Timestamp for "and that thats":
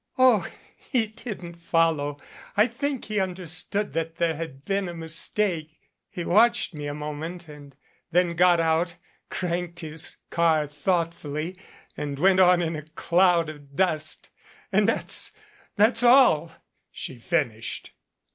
14.71-16.01